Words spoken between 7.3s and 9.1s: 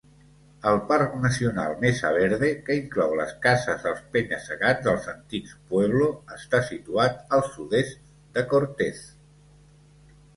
al sud-est de Cortez.